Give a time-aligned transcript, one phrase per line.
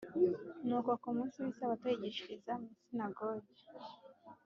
[0.67, 3.53] Nuko ku munsi w’isabato yigishiriza mu isinagogi